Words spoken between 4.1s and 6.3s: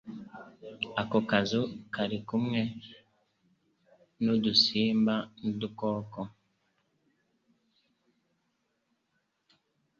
nudusimba nudukoko.